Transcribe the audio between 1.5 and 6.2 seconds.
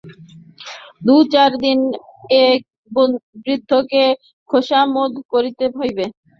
দিন এ বৃদ্ধকে খোশামোদ করিতে হইবে।